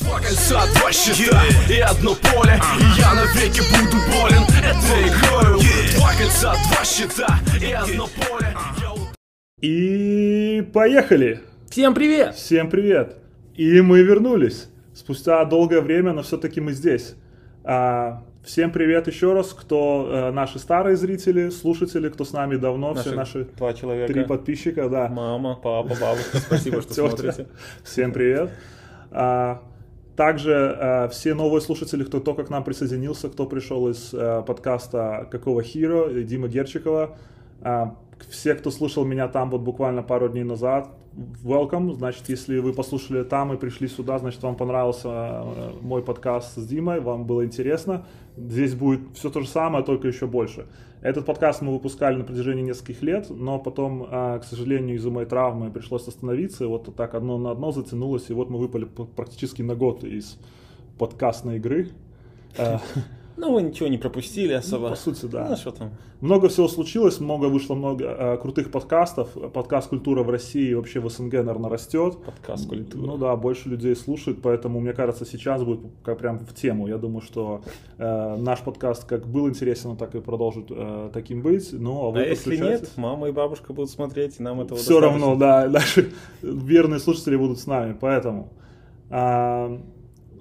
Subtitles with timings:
[0.00, 5.58] Два кольца, два щита и одно поле И я навеки буду болен этой игрою
[5.96, 8.98] Два кольца, два щита и одно поле Я у-
[9.60, 11.40] И поехали!
[11.70, 12.34] Всем привет!
[12.34, 13.16] Всем привет!
[13.54, 14.68] И мы вернулись.
[14.94, 17.14] Спустя долгое время, но все-таки мы здесь.
[17.64, 22.94] А, всем привет еще раз, кто э, наши старые зрители, слушатели, кто с нами давно,
[22.94, 24.12] все наши два человека.
[24.12, 25.08] три подписчика, да.
[25.08, 27.46] Мама, папа, бабушка, спасибо, что смотрите.
[27.82, 28.50] Всем привет.
[29.10, 29.62] А,
[30.16, 35.28] также э, все новые слушатели, кто только к нам присоединился, кто пришел из э, подкаста
[35.30, 37.16] «Какого Хиро» Дима Герчикова.
[37.62, 37.96] А,
[38.30, 40.88] все, кто слушал меня там вот буквально пару дней назад,
[41.42, 41.94] welcome.
[41.94, 46.66] Значит, если вы послушали там и пришли сюда, значит, вам понравился э, мой подкаст с
[46.66, 48.06] Димой, вам было интересно.
[48.36, 50.66] Здесь будет все то же самое, только еще больше.
[51.00, 55.28] Этот подкаст мы выпускали на протяжении нескольких лет, но потом, а, к сожалению, из-за моей
[55.28, 59.62] травмы пришлось остановиться, и вот так одно на одно затянулось, и вот мы выпали практически
[59.62, 60.38] на год из
[60.98, 61.90] подкастной игры.
[63.36, 64.88] Э, Ну, вы ничего не пропустили особо.
[64.90, 65.48] по сути, да.
[65.50, 65.90] Ну, что там?
[66.20, 69.28] Много всего случилось, много вышло много э, крутых подкастов.
[69.52, 72.16] Подкаст «Культура» в России вообще в СНГ, наверное, растет.
[72.24, 73.06] Подкаст «Культура».
[73.06, 76.86] Ну да, больше людей слушают, поэтому, мне кажется, сейчас будет как прям в тему.
[76.88, 77.60] Я думаю, что
[77.98, 81.68] э, наш подкаст как был интересен, так и продолжит э, таким быть.
[81.72, 85.26] Ну, а А если нет, мама и бабушка будут смотреть, и нам этого Все достаточно.
[85.26, 86.12] равно, да, наши
[86.42, 88.48] верные слушатели будут с нами, поэтому.
[89.10, 89.78] а,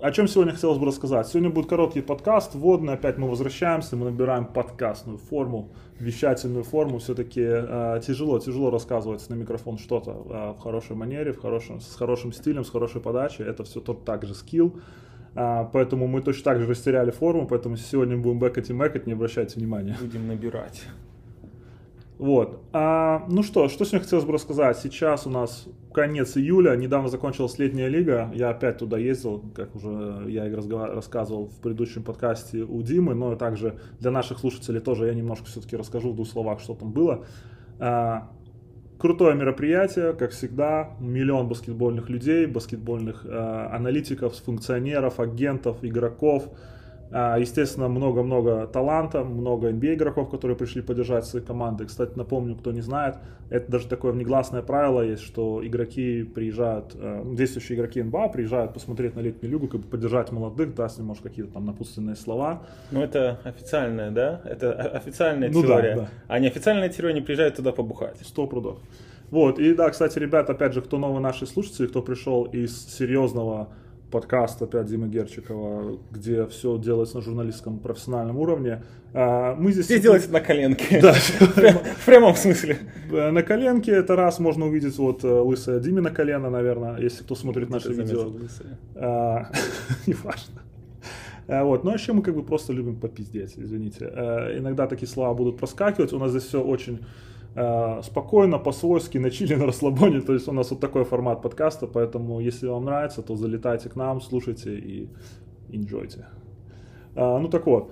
[0.01, 1.27] о чем сегодня хотелось бы рассказать?
[1.27, 6.99] Сегодня будет короткий подкаст, вводный, опять мы возвращаемся, мы набираем подкастную форму, вещательную форму.
[6.99, 7.41] Все-таки
[8.05, 12.65] тяжело, тяжело рассказывать на микрофон что-то а, в хорошей манере, в хорошем, с хорошим стилем,
[12.65, 13.45] с хорошей подачей.
[13.45, 14.79] Это все тот так же скилл.
[15.35, 19.13] А, поэтому мы точно так же растеряли форму, поэтому сегодня будем бэкать и мэкать, не
[19.13, 19.97] обращайте внимания.
[19.99, 20.83] Будем набирать.
[22.17, 22.61] Вот.
[22.71, 24.77] А, ну что, что сегодня хотелось бы рассказать?
[24.77, 28.31] Сейчас у нас конец июля, недавно закончилась летняя лига.
[28.33, 33.35] Я опять туда ездил, как уже я и рассказывал в предыдущем подкасте у Димы, но
[33.35, 37.25] также для наших слушателей тоже я немножко все-таки расскажу в двух словах, что там было.
[37.79, 38.29] А,
[38.97, 46.49] крутое мероприятие, как всегда, миллион баскетбольных людей, баскетбольных а, аналитиков, функционеров, агентов, игроков.
[47.11, 51.85] А, Естественно, много-много таланта, много NBA игроков, которые пришли поддержать свои команды.
[51.85, 53.15] Кстати, напомню, кто не знает,
[53.49, 59.15] это даже такое внегласное правило есть, что игроки приезжают, э, действующие игроки НБА приезжают посмотреть
[59.15, 62.63] на летнюю лигу, как бы поддержать молодых, даст им, может, какие-то там напутственные слова.
[62.91, 64.41] Ну, это официальная, да?
[64.43, 65.95] Это официальная Ну да, теория.
[65.95, 66.09] да.
[66.27, 68.17] А неофициальная теория не приезжают туда побухать.
[68.23, 68.79] Сто прудов.
[69.31, 73.69] Вот, и да, кстати, ребят, опять же, кто новые наши слушатели, кто пришел из серьезного
[74.11, 78.83] подкаста, опять Димы Герчикова, где все делается на журналистском профессиональном уровне,
[79.13, 79.85] а, мы здесь...
[79.85, 80.99] Здесь делается на коленке.
[81.01, 82.77] Да, В прямом смысле.
[83.09, 87.69] На коленке это раз можно увидеть вот э, лысое Димина колено, наверное, если кто смотрит
[87.69, 88.31] наши видео.
[88.95, 89.49] А,
[90.05, 90.61] Неважно.
[91.47, 91.83] А, Вот.
[91.83, 94.05] Ну, а еще мы как бы просто любим попиздеть, извините.
[94.57, 96.11] Иногда такие слова будут проскакивать.
[96.11, 96.99] У нас здесь все очень
[98.03, 100.21] спокойно, по-свойски, на чили, на расслабоне.
[100.21, 103.95] То есть у нас вот такой формат подкаста, поэтому если вам нравится, то залетайте к
[103.95, 105.09] нам, слушайте и
[105.69, 106.25] enjoyте.
[107.15, 107.91] А, Ну так вот,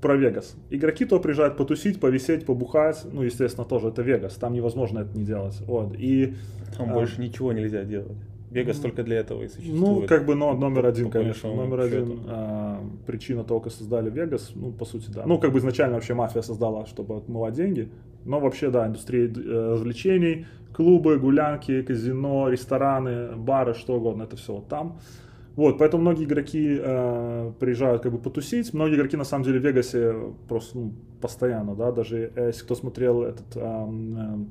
[0.00, 0.56] про Вегас.
[0.70, 3.04] Игроки то приезжают потусить, повисеть, побухать.
[3.12, 4.34] Ну, естественно, тоже это Вегас.
[4.34, 5.60] Там невозможно это не делать.
[5.66, 5.94] Вот.
[5.98, 6.34] И
[6.76, 6.94] Там А.
[6.94, 8.16] больше ничего нельзя делать.
[8.50, 9.80] Вегас только для этого и существует.
[10.02, 11.54] Ну, как бы, но номер один, по конечно.
[11.54, 12.20] Номер один счету.
[12.28, 15.24] а, причина того, как создали Вегас, ну, по сути, да.
[15.26, 17.88] Ну, как бы изначально вообще мафия создала, чтобы отмывать деньги.
[18.24, 24.54] Но вообще, да, индустрия э, развлечений, клубы, гулянки, казино, рестораны, бары, что угодно, это все
[24.54, 24.98] вот там.
[25.54, 28.72] Вот, поэтому многие игроки э, приезжают как бы потусить.
[28.72, 30.14] Многие игроки, на самом деле, в Вегасе
[30.48, 34.44] просто ну, постоянно, да, даже э, если кто смотрел этот ам, э,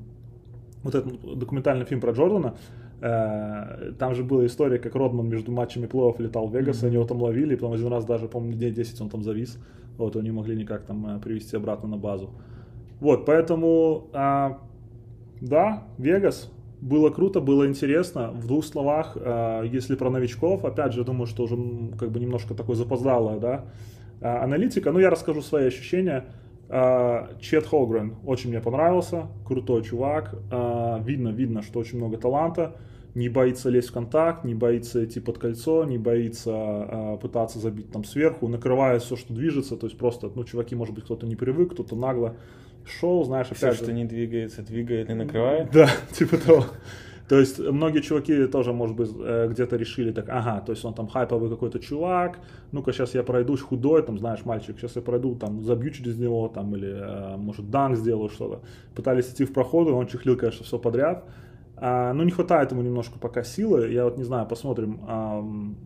[0.83, 2.55] вот этот документальный фильм про Джордана,
[3.01, 7.05] э, там же была история, как Родман между матчами плей-офф летал в Вегас, они его
[7.05, 9.57] там ловили, и потом один раз даже, помню, дней 10 он там завис,
[9.97, 12.29] вот, они могли никак там э, привести обратно на базу.
[13.01, 14.59] Вот, поэтому, а,
[15.41, 16.51] да, Вегас,
[16.81, 18.31] было круто, было интересно.
[18.31, 21.57] В двух словах, а, если про новичков, опять же, думаю, что уже
[21.97, 23.65] как бы немножко такой запоздалая, да,
[24.21, 24.91] а, аналитика.
[24.91, 26.25] Ну, я расскажу свои ощущения.
[26.69, 30.35] А, Чет Холгрен очень мне понравился, крутой чувак.
[30.51, 32.75] А, Видно, видно, что очень много таланта.
[33.15, 37.91] Не боится лезть в контакт, не боится идти под кольцо, не боится а, пытаться забить
[37.91, 39.75] там сверху, накрывает все, что движется.
[39.75, 42.35] То есть просто, ну, чуваки, может быть, кто-то не привык, кто-то нагло
[42.85, 43.93] шел, знаешь, Все, опять что же.
[43.93, 45.71] не двигается, двигает и накрывает.
[45.71, 46.65] Да, типа того.
[47.29, 50.93] То есть многие чуваки тоже, может быть, э, где-то решили так, ага, то есть он
[50.93, 52.39] там хайповый какой-то чувак,
[52.73, 56.49] ну-ка сейчас я пройдусь худой, там, знаешь, мальчик, сейчас я пройду, там, забью через него,
[56.49, 58.61] там, или, э, может, данк сделаю что-то.
[58.95, 61.23] Пытались идти в проходы, он чехлил, конечно, все подряд.
[61.77, 64.99] А, ну, не хватает ему немножко пока силы, я вот не знаю, посмотрим.
[65.07, 65.77] ам,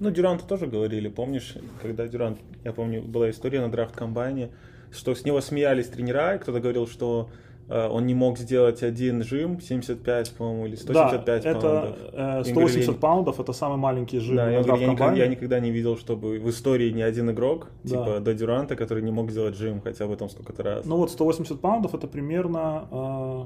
[0.00, 4.50] Ну, Дюранту тоже говорили, помнишь, когда Дюрант, я помню, была история на драфт-комбайне,
[4.92, 7.28] что с него смеялись тренера, и кто-то говорил, что
[7.68, 11.64] э, он не мог сделать один жим, 75, по-моему, или 175 да, паундов.
[11.64, 15.14] это э, И говорили, 180 паундов, это самый маленький жим Да, я, говорю, я, никогда,
[15.14, 17.90] я никогда не видел, чтобы в истории ни один игрок, Да.
[17.90, 20.84] типа до Дюранта, который не мог сделать жим хотя бы там сколько-то раз.
[20.84, 23.44] Ну вот 180 паундов это примерно э,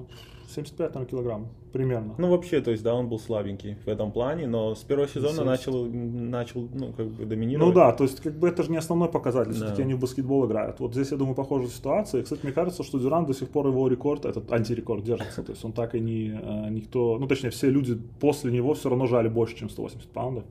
[0.48, 1.48] 75 наверное, килограмм.
[1.72, 2.14] Примерно.
[2.18, 5.50] Ну, вообще, то есть, да, он был слабенький в этом плане, но с первого сезона
[5.50, 5.50] Естественно.
[5.50, 7.68] начал, начал, ну, как бы доминировать.
[7.68, 9.56] Ну да, то есть как бы это же не основной показатель, Да.
[9.56, 10.80] все-таки они в баскетбол играют.
[10.80, 12.20] Вот здесь, я думаю, похожая ситуация.
[12.20, 15.42] И, кстати, мне кажется, что Дюрант до сих пор его рекорд, этот антирекорд держится.
[15.42, 18.88] То есть он так и не, э, никто, ну точнее, все люди после него все
[18.88, 20.44] равно жали больше, чем 180 паундов.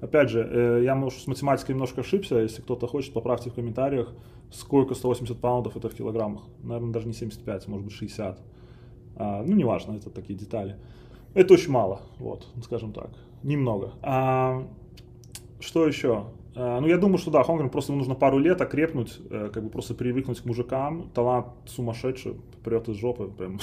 [0.00, 4.12] Опять же, э, я, может, с математикой немножко ошибся, если кто-то хочет, поправьте в комментариях,
[4.52, 6.42] сколько 180 паундов это в килограммах.
[6.62, 8.38] Наверное, даже не 75, может быть 60.
[9.18, 10.76] А, ну, неважно, это такие детали.
[11.34, 13.10] Это очень мало, вот, скажем так,
[13.42, 13.92] немного.
[14.02, 14.66] А,
[15.60, 16.26] что еще?
[16.54, 19.64] А, ну, я думаю, что да, Хонгрен просто ему нужно пару лет окрепнуть, э, как
[19.64, 21.10] бы просто привыкнуть к мужикам.
[21.14, 23.28] Талант сумасшедший, прет из жопы.
[23.28, 23.60] Прям.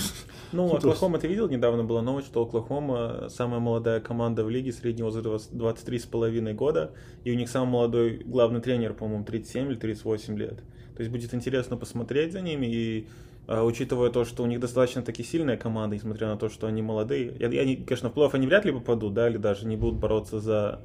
[0.51, 5.03] Ну, Оклахома, ты видел, недавно была новость, что Оклахома самая молодая команда в лиге, средний
[5.03, 6.93] возраст 23,5 года,
[7.23, 10.63] и у них самый молодой главный тренер, по-моему, 37 или 38 лет.
[10.95, 13.07] То есть будет интересно посмотреть за ними, и
[13.47, 17.33] учитывая то, что у них достаточно таки сильная команда, несмотря на то, что они молодые.
[17.39, 19.99] Я, я не- конечно, в плей они вряд ли попадут, да, или даже не будут
[19.99, 20.81] бороться за,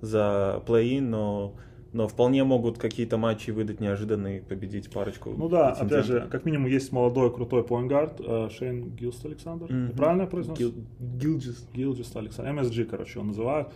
[0.00, 1.54] за плей-ин, но,
[1.92, 5.30] но вполне могут какие-то матчи выдать неожиданные, победить парочку.
[5.36, 8.20] Ну да, опять же, как минимум есть молодой крутой поингард
[8.52, 9.72] Шейн Гилст Александр.
[9.72, 9.92] Мгм.
[9.96, 10.58] Правильно я произнес?
[10.58, 11.66] Гил- Гилджис.
[11.74, 12.50] Гилджист Александр.
[12.62, 13.68] MSG, короче, он называют.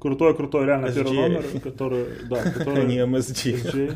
[0.00, 0.94] Крутой, крутой, реально SG.
[0.94, 2.86] первый номер, который, да, который...
[2.86, 3.54] не MSG.
[3.72, 3.94] SG.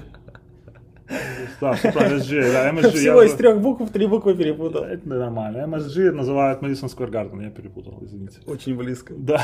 [1.61, 2.91] Да, все правильно, SG, да, MSG.
[2.91, 4.85] Всего я из трех букв три буквы перепутал.
[4.85, 5.59] Это нормально.
[5.59, 8.41] MSG называют Madison Square Garden, я перепутал, извините.
[8.47, 9.15] Очень близко.
[9.17, 9.43] Да,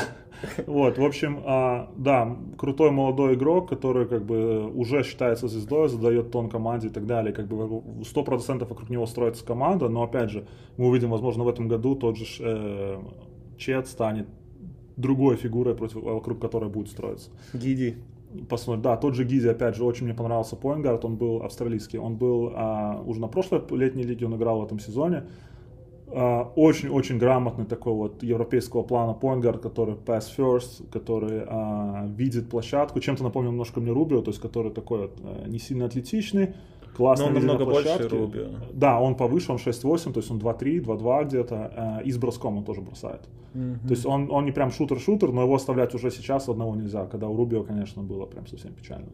[0.67, 6.31] вот, в общем, а, да, крутой молодой игрок, который как бы уже считается звездой, задает
[6.31, 10.29] тон команде и так далее, как бы сто процентов вокруг него строится команда, но опять
[10.29, 10.45] же,
[10.77, 12.99] мы увидим, возможно, в этом году тот же э,
[13.57, 14.27] Чет станет
[14.97, 17.31] другой фигурой, против, вокруг которой будет строиться.
[17.53, 17.97] Гиди.
[18.49, 18.81] Посмотрим.
[18.81, 21.99] Да, тот же Гизи, опять же, очень мне понравился Поингард, он был австралийский.
[21.99, 25.23] Он был а, уже на прошлой летней лиге, он играл в этом сезоне.
[26.07, 32.99] А, Очень-очень грамотный такой вот европейского плана поингард, который pass first, который а, видит площадку.
[32.99, 36.55] Чем-то напомнил немножко мне Рубио, то есть который такой вот, э, не сильно атлетичный,
[36.95, 38.07] классно Но он намного больше.
[38.07, 38.47] Рубио.
[38.73, 42.57] Да, он повыше, он 6-8, то есть он 2-3, 2-2 где-то, э, и с броском
[42.57, 43.21] он тоже бросает.
[43.53, 47.27] То есть он, он не прям шутер-шутер, но его оставлять уже сейчас одного нельзя, когда
[47.27, 49.09] у Рубио, конечно, было прям совсем печально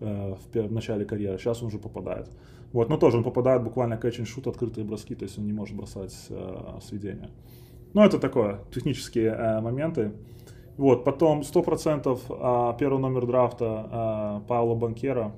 [0.00, 1.38] э, в, начале карьеры.
[1.38, 2.28] Сейчас он уже попадает.
[2.72, 6.14] Вот, но тоже он попадает буквально shoot, открытые броски, то есть он не может бросать
[6.30, 7.30] э, с ведения.
[7.94, 10.12] Ну, это такое, технические э, моменты.
[10.76, 15.32] Вот, потом 100% э, первый номер драфта э, Пауло Банкера.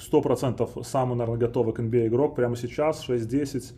[0.00, 3.72] 100% самый, наверное, готовый к NBA игрок прямо сейчас, 6-10,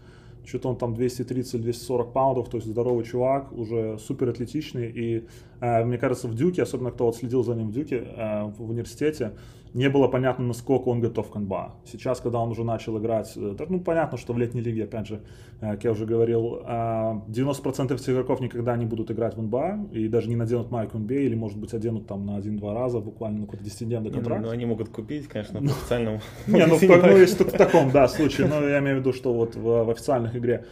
[0.45, 4.91] что-то он там 230-240 паундов, то есть здоровый чувак, уже супер атлетичный.
[4.91, 5.27] И
[5.61, 9.33] мне кажется, в Дюке, особенно кто вот следил за ним в Дюке, э, в университете,
[9.75, 11.77] не было понятно, насколько он готов к НБА.
[11.85, 15.21] Сейчас, когда он уже начал играть, э, ну понятно, что в летней лиге, опять же,
[15.61, 19.89] э, как я уже говорил, э, 90% этих игроков никогда не будут играть в НБА
[19.93, 23.41] и даже не наденут майку NBA или, может быть, оденут там на один-два раза, буквально
[23.41, 24.43] на какой-то 10-дневный Не, ну, контракт.
[24.43, 26.21] ну, они могут купить, конечно, по официальному.
[26.47, 28.47] Не, ну, ну, если в таком, да, случае.
[28.51, 30.65] Но я имею в виду, что вот в, в официальных игре,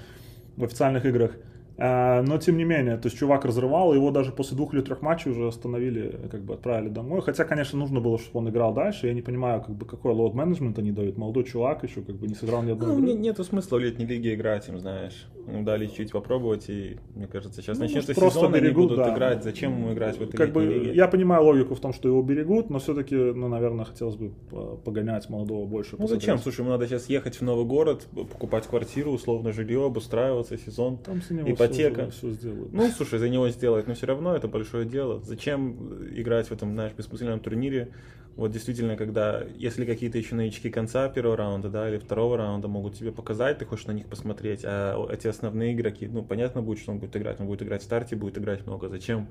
[0.56, 1.36] в официальных играх.
[1.80, 5.00] А, но тем не менее, то есть чувак разрывал, его даже после двух или трех
[5.00, 7.20] матчей уже остановили, как бы отправили домой.
[7.22, 9.06] Хотя, конечно, нужно было, чтобы он играл дальше.
[9.06, 11.16] Я не понимаю, как бы какой load management они дают.
[11.16, 13.06] Молодой чувак еще как бы не сыграл ни одной Ну, игры.
[13.12, 15.26] не- нету смысла в летней лиге играть им, знаешь.
[15.46, 18.98] Им дали чуть попробовать, и, мне кажется, сейчас Ну, начнется просто сезон, они берегут, будут
[19.06, 19.14] да.
[19.14, 19.44] играть.
[19.44, 20.92] Зачем ему играть в этой Как бы, лиге?
[20.94, 24.76] я понимаю логику в том, что его берегут, но все-таки, ну, наверное, хотелось бы по-
[24.76, 25.96] погонять молодого больше.
[25.98, 26.34] Ну зачем?
[26.34, 26.42] посмотреть.
[26.42, 30.98] Слушай, ему надо сейчас ехать в новый город, покупать квартиру, условно жилье, обустраиваться, сезон.
[30.98, 32.10] Там за него ипотека.
[32.10, 32.72] Все, сделают.
[32.72, 35.20] Ну, слушай, за него сделать, но все равно это большое дело.
[35.22, 37.92] Зачем играть в этом, знаешь, бессмысленном турнире?
[38.36, 42.94] Вот действительно, когда, если какие-то еще новички конца первого раунда, да, или второго раунда могут
[42.94, 46.92] тебе показать, ты хочешь на них посмотреть, а эти основные игроки, ну, понятно будет, что
[46.92, 48.88] он будет играть, он будет играть в старте, будет играть много.
[48.88, 49.26] Зачем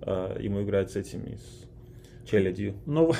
[0.00, 2.74] э, ему играть с этими, с челядью?
[2.86, 3.16] Но, в-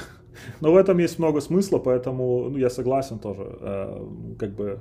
[0.60, 3.42] но в этом есть много смысла, поэтому ну, я согласен тоже.
[3.60, 4.06] э,
[4.38, 4.78] как бы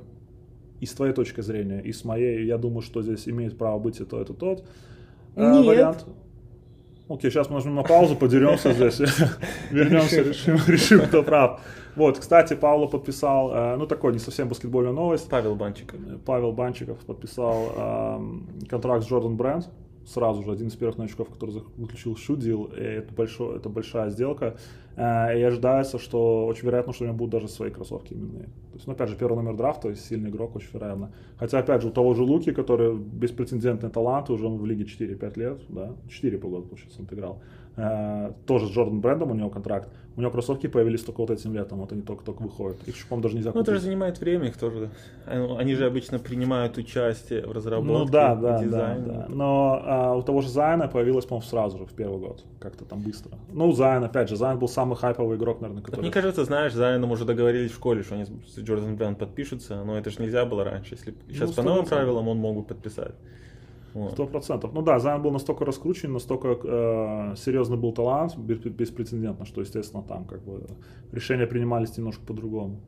[0.82, 4.00] и с твоей точки зрения, и с моей, я думаю, что здесь имеет право быть
[4.02, 4.66] и то, и то, тот.
[5.36, 5.66] Э, Нет.
[5.66, 6.06] Вариант.
[7.08, 9.00] Окей, сейчас мы нажмем на паузу, подеремся здесь,
[9.72, 11.62] вернемся, решим, решим, кто прав.
[11.96, 15.30] Вот, кстати, Пауло подписал, э, ну такой не совсем баскетбольная новость.
[15.30, 16.00] Павел Банчиков.
[16.26, 19.70] Павел Банчиков подписал эм, контракт с Джордан Брэнд.
[20.06, 24.58] сразу же, один из первых новичков, который заключил шудил, и это, большой, это большая сделка.
[24.96, 28.46] Э, и ожидается, что очень вероятно, что у него будут даже свои кроссовки именные.
[28.46, 31.12] То есть, ну, опять же, первый номер драфта, сильный игрок, очень вероятно.
[31.38, 35.62] Хотя, опять же, у того же Луки, который беспрецедентный талант, уже в лиге 4-5 лет,
[35.70, 37.42] да, 4 полгода, получается, он отыграл.
[37.78, 39.90] Э, тоже с Jordan Brand ом у него контракт.
[40.18, 42.86] У него кроссовки появились только вот этим летом, вот они только-только выходят.
[42.86, 43.80] Их, по даже нельзя Ну, это купить.
[43.82, 44.90] же занимает время их тоже.
[45.26, 49.06] Они же обычно принимают участие в разработке, Ну да, да, да, дизайне.
[49.06, 49.26] да.
[49.30, 52.44] Но а, у того же Зайна появилась, по-моему, сразу же в первый год.
[52.60, 53.32] Как-то там быстро.
[53.54, 56.02] Ну, Зайн, опять же, Зайн был самый хайповый игрок, наверное, Так который...
[56.02, 59.98] Мне кажется, знаешь, Зайном уже договорились в школе, что они с Jordan Brand подпишутся, но
[59.98, 60.96] это же нельзя было раньше.
[60.96, 61.88] Если сейчас Ну, по новым 100%.
[61.88, 63.16] правилам он мог бы подписать.
[64.12, 64.72] Сто процентов.
[64.74, 70.04] Ну да, Зайн был настолько раскручен, настолько э, серьезный был талант, бес- беспрецедентно, что, естественно,
[70.04, 70.64] там как бы
[71.12, 72.80] решения принимались немножко по-другому.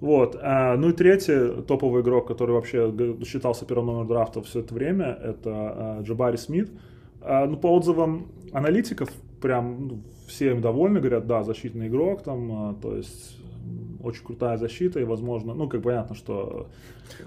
[0.00, 0.36] Вот.
[0.40, 2.90] э, ну и третий топовый игрок, который вообще
[3.24, 6.70] считался первым номером драфта все это время, это э, Джабари Смит.
[7.20, 12.72] Э, ну, по отзывам аналитиков, прям ну, все им довольны, говорят, да, защитный игрок, там,
[12.72, 13.36] э, то есть
[14.02, 16.68] очень крутая защита, и, возможно, ну, как понятно, что...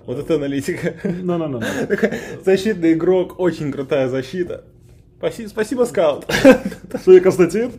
[0.06, 0.96] Вот это аналитика.
[1.04, 1.62] Ну, ну, ну.
[2.44, 4.64] Защитный игрок, очень крутая защита.
[5.18, 6.26] Спасибо, спасибо скаут.
[7.04, 7.72] Свои Константин,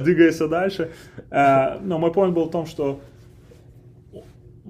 [0.00, 0.90] двигайся дальше.
[1.30, 3.00] Э, Но мой point был в том, что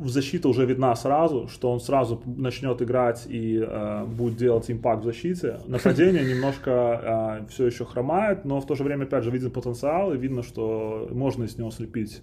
[0.05, 5.05] защита уже видна сразу, что он сразу начнет играть и э, будет делать импакт в
[5.05, 5.59] защите.
[5.67, 10.17] Нападение немножко все еще хромает, но в то же время, опять же, виден потенциал, и
[10.17, 12.23] видно, что можно из него слепить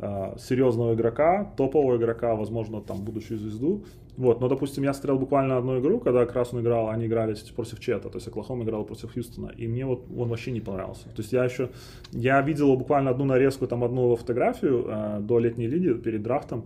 [0.00, 3.84] э, серьезного игрока, топового игрока, возможно, там, будущую звезду.
[4.16, 8.08] Вот, но, допустим, я смотрел буквально одну игру, когда он играл, они играли против Чета,
[8.08, 11.08] то есть Оклахома играл против Хьюстона, и мне вот он вообще не понравился.
[11.08, 11.70] То есть я еще,
[12.12, 16.64] я видел буквально одну нарезку, там, одну фотографию э, до летней лиги, перед драфтом,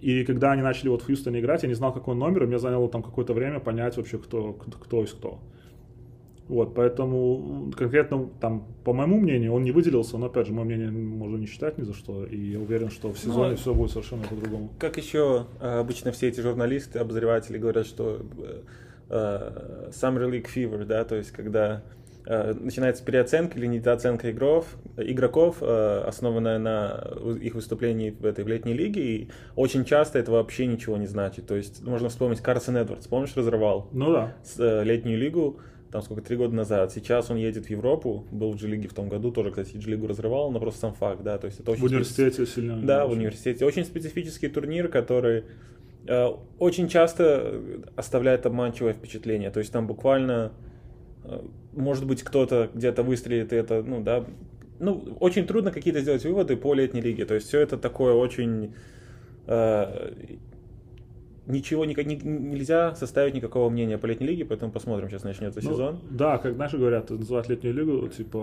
[0.00, 2.46] и когда они начали вот в Хьюстоне играть, я не знал, какой он номер, и
[2.46, 5.40] мне заняло там какое-то время понять вообще, кто, кто, есть кто.
[6.48, 10.90] Вот, поэтому конкретно там, по моему мнению, он не выделился, но опять же, мое мнение
[10.90, 13.90] можно не считать ни за что, и я уверен, что в сезоне Ну, все будет
[13.92, 14.70] совершенно по-другому.
[14.78, 18.62] Как еще э, обычно все эти журналисты, обозреватели говорят, что э,
[19.10, 21.84] э, Summer League Fever, да, то есть когда
[22.26, 27.04] начинается переоценка или недооценка игров, игроков, э, основанная на
[27.40, 31.46] их выступлении в этой в летней лиге, и очень часто это вообще ничего не значит.
[31.46, 34.36] То есть можно вспомнить Карсон Эдвардс, помнишь, разрывал Ну да.
[34.44, 35.60] с, э, летнюю лигу,
[35.90, 36.92] там сколько, три года назад.
[36.92, 40.50] Сейчас он едет в Европу, был в G-лиге в том году, тоже, кстати, G-лигу разрывал,
[40.50, 41.82] но просто сам факт, да, то есть это очень...
[41.82, 42.80] В университете сильно.
[42.80, 43.64] Да, в университете.
[43.64, 45.44] Очень специфический турнир, который
[46.06, 46.26] э,
[46.58, 47.60] очень часто
[47.96, 49.50] оставляет обманчивое впечатление.
[49.50, 50.69] То есть там буквально, э,
[51.72, 54.24] может быть, кто-то где-то выстрелит, и это, ну да,
[54.78, 57.24] ну, очень трудно какие-то сделать выводы по летней лиге.
[57.26, 58.74] То есть все это такое очень...
[59.46, 60.10] э,
[61.46, 65.70] ничего никак, ни- нельзя составить никакого мнения по летней лиге, поэтому посмотрим, сейчас начнется Ну,
[65.70, 65.98] сезон.
[66.10, 68.38] Да, как знаешь, говорят, называют летнюю лигу, типа,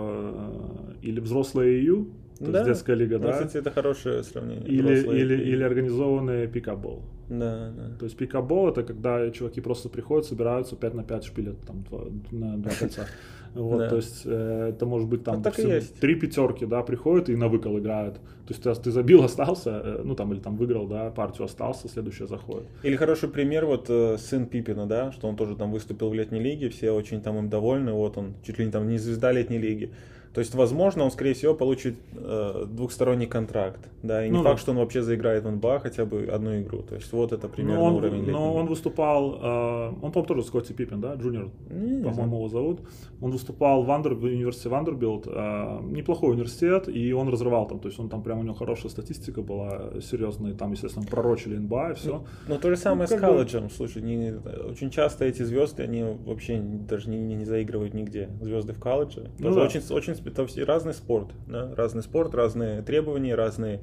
[1.01, 2.05] э, или взрослая EU,
[2.39, 4.67] то есть детская лига, Ну, да, Кстати, это хорошее сравнение.
[4.67, 7.01] или, Взрослые или, и- или организованный пикабол.
[7.29, 7.97] Да, да.
[7.99, 12.07] То есть пикабол это когда чуваки просто приходят, собираются 5 на 5 шпилят там два-
[12.31, 13.05] на два кольца.
[13.53, 13.89] Вот, Да.
[13.89, 15.95] то есть э, это может быть там Ну, есть.
[15.99, 18.19] три пятерки, да, приходят и на выкол играют.
[18.47, 21.87] То есть ты, ты забил, остался, э, ну там или там выиграл, да, партию остался,
[21.87, 22.67] следующая заходит.
[22.83, 26.39] Или хороший пример, вот э, сын Пипина, да, что он тоже там выступил в летней
[26.39, 29.57] лиге, все очень там им довольны, вот он чуть ли не там не звезда летней
[29.57, 29.91] лиги.
[30.37, 34.57] То есть, возможно, он, скорее всего, получит э, двухсторонний контракт, да, и не Ну факт,
[34.57, 34.61] да.
[34.61, 36.83] что он вообще заиграет в НБА хотя бы одну игру.
[36.83, 40.25] То есть, вот это примерно но он, уровень летней но он выступал, э, он, по-моему,
[40.25, 42.81] тоже Скотти Пиппин, да, junior, по-моему, его зовут.
[43.19, 47.87] Он выступал в, Вандер, в университете Vanderbilt, э, неплохой университет, и он разрывал там, то
[47.87, 51.93] есть он там прям у него хорошая статистика была, серьезная, там, естественно, пророчили НБА и
[51.95, 52.25] все.
[52.47, 54.33] Но то же самое как с бы- колледжем, слушай, не-
[54.69, 59.29] очень часто эти звезды, они вообще даже не, не, не заигрывают нигде, звезды в колледже.
[59.39, 59.63] Ну да.
[59.63, 61.73] очень, очень это разный спорт, да?
[61.75, 63.81] разный спорт, разные требования, разные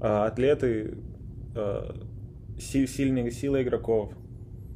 [0.00, 0.98] а, атлеты,
[1.54, 1.94] а,
[2.58, 4.12] си- сильные силы игроков.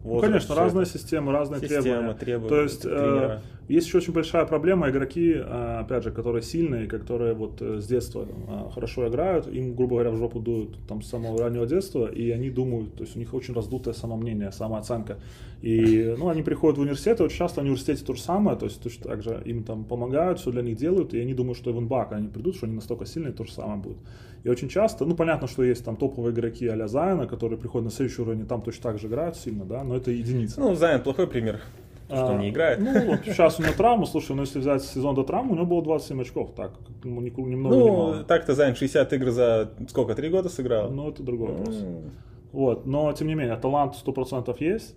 [0.04, 0.92] Ну, возраст, конечно, всё разные это.
[0.98, 2.14] системы, разные Система, требования.
[2.14, 6.86] требования, То есть э, есть еще очень большая проблема игроки, э, опять же, которые сильные,
[6.86, 11.02] которые вот э, с детства э, хорошо играют, им, грубо говоря, в жопу дуют там
[11.02, 15.18] с самого раннего детства, и они думают, то есть у них очень раздутое самомнение, самооценка.
[15.62, 18.66] И, ну, они приходят в университет, и очень часто в университете то же самое, то
[18.66, 21.70] есть точно так же им там помогают, все для них делают, и они думают, что
[21.70, 23.98] и в НБА, когда они придут, что они настолько сильные, то же самое будет.
[24.44, 27.90] И очень часто, ну, понятно, что есть там топовые игроки а-ля Зайна, которые приходят на
[27.90, 30.60] следующий уровень, и там точно так же играют сильно, да, но это единицы.
[30.60, 31.60] Ну, Зайн плохой пример,
[32.08, 32.78] что он А, не играет.
[32.80, 32.92] Ну,
[33.24, 36.20] сейчас у него травма, слушай, ну если взять сезон до травмы, у него было 27
[36.20, 36.72] очков, так,
[37.04, 38.24] ну, ни, ни много, ни Ну, мало.
[38.24, 40.90] так-то Зайн 60 игр за сколько, три года сыграл?
[40.90, 41.82] Ну, это другой вопрос.
[41.82, 42.10] М.
[42.52, 44.94] Вот, но, тем не менее, талант 100% есть,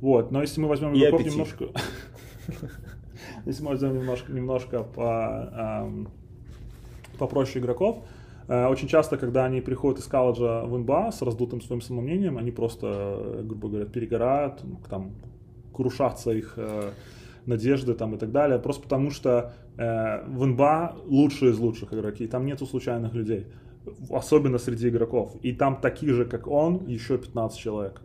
[0.00, 1.32] вот, но если мы возьмем игроков аппетит.
[1.32, 1.64] немножко...
[3.44, 5.50] Здесь можно немножко, немножко по,
[5.84, 6.08] эм,
[7.18, 8.04] попроще игроков.
[8.48, 12.50] Э, очень часто, когда они приходят из колледжа в НБА с раздутым своим самомнением, они
[12.50, 15.12] просто, э, грубо говоря, перегорают, там,
[15.74, 16.90] крушатся их э,
[17.46, 22.26] надежды там, и так далее, просто потому что э, в НБА лучшие из лучших игроки,
[22.26, 23.46] там нету случайных людей,
[24.10, 25.36] особенно среди игроков.
[25.42, 28.02] И там таких же, как он, еще 15 человек.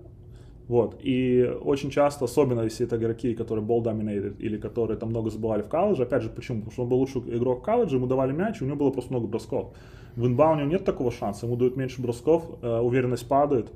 [0.67, 1.00] Вот.
[1.01, 5.62] И очень часто, особенно если это игроки, которые ball dominated или которые там много забывали
[5.62, 6.59] в колледже, опять же, почему?
[6.59, 8.89] Потому что он был лучший игрок в колледже, ему давали мяч, и у него было
[8.89, 9.74] просто много бросков.
[10.15, 13.71] В НБА у него нет такого шанса, ему дают меньше бросков, э, уверенность падает,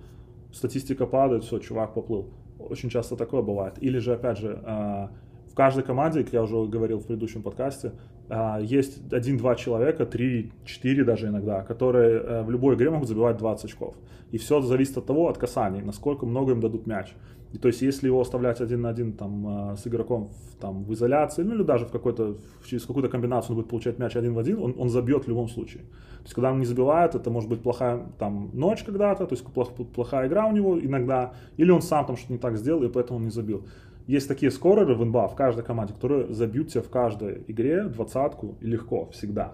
[0.52, 2.28] статистика падает, все, чувак поплыл.
[2.72, 3.74] Очень часто такое бывает.
[3.82, 5.08] Или же, опять же, э,
[5.52, 7.92] в каждой команде, как я уже говорил в предыдущем подкасте,
[8.30, 13.66] э, есть один-два человека, три-четыре даже иногда, которые э, в любой игре могут забивать 20
[13.66, 13.96] очков.
[14.32, 17.14] И все зависит от того, от касаний, насколько много им дадут мяч.
[17.54, 21.44] И то есть, если его оставлять один на один там, с игроком там, в изоляции,
[21.44, 24.60] ну или даже в какой-то, через какую-то комбинацию он будет получать мяч один в один,
[24.60, 25.84] он, он забьет в любом случае.
[25.84, 29.46] То есть, когда он не забивает, это может быть плохая там, ночь когда-то, то есть
[29.94, 33.18] плохая игра у него иногда, или он сам там что-то не так сделал, и поэтому
[33.18, 33.66] он не забил.
[34.08, 38.56] Есть такие скореры в НБА в каждой команде, которые забьют тебя в каждой игре двадцатку
[38.62, 39.54] легко, всегда.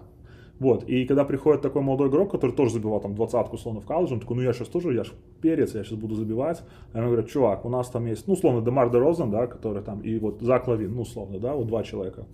[0.60, 4.16] Вот, и когда приходит такой молодой игрок, который тоже забивал там двадцатку, условно, в колледже,
[4.16, 5.12] он такой, ну я сейчас тоже, я же
[5.42, 6.64] перец, я сейчас буду забивать.
[6.94, 10.02] А ему говорят, чувак, у нас там есть, ну, условно, Демар Дерозен, да, который там,
[10.02, 12.26] и вот Зак Лавин, ну, условно, да, вот два человека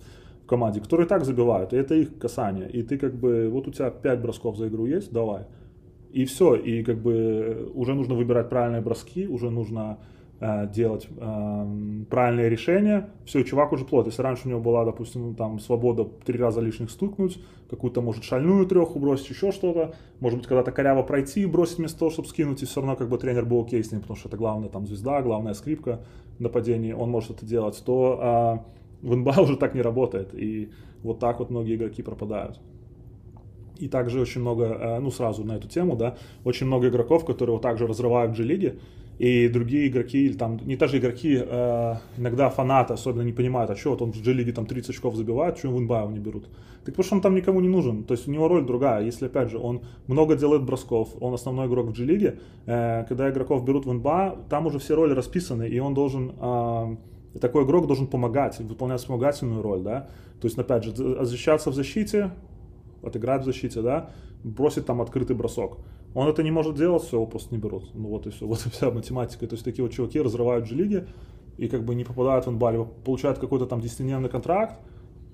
[0.44, 2.70] в команде, которые так забивают, и это их касание.
[2.70, 5.44] И ты как бы, вот у тебя 5 бросков за игру есть, давай.
[6.12, 9.98] И все, и как бы уже нужно выбирать правильные броски, уже нужно
[10.40, 13.10] делать э, правильные решения.
[13.24, 14.06] Все, чувак уже плот.
[14.06, 17.38] Если раньше у него была, допустим, там свобода три раза лишних стукнуть,
[17.70, 22.00] какую-то, может, шальную треху бросить, еще что-то, может быть, когда-то коряво пройти и бросить вместо
[22.00, 24.28] того, чтобы скинуть, и все равно как бы тренер был окей с ним, потому что
[24.28, 26.00] это главная там звезда, главная скрипка
[26.38, 28.62] нападении, он может это делать, то
[29.02, 30.34] э, в НБА уже так не работает.
[30.34, 30.70] И
[31.02, 32.60] вот так вот многие игроки пропадают.
[33.78, 37.54] И также очень много, э, ну сразу на эту тему, да, очень много игроков, которые
[37.54, 38.78] вот также разрывают G-лиги,
[39.18, 43.76] и другие игроки, или там, не даже игроки, э, иногда фанаты особенно не понимают, а
[43.76, 46.48] что вот он в G-лиге там 30 очков забивает, что в его не берут.
[46.84, 49.26] Так потому что он там никому не нужен, то есть у него роль другая, если
[49.26, 53.86] опять же он много делает бросков, он основной игрок в G-лиге, э, когда игроков берут
[53.86, 56.96] в НБА, там уже все роли расписаны, и он должен э,
[57.40, 60.08] такой игрок должен помогать, выполнять вспомогательную роль, да.
[60.40, 62.30] То есть, опять же, защищаться в защите,
[63.02, 64.10] отыграть в защите, да,
[64.42, 65.78] бросить там открытый бросок.
[66.14, 67.92] Он это не может делать, все, его просто не берут.
[67.94, 69.46] Ну вот и все, вот и вся математика.
[69.46, 71.06] То есть такие вот чуваки разрывают же лиги
[71.58, 74.80] и как бы не попадают в НБА, получают какой-то там 10 контракт,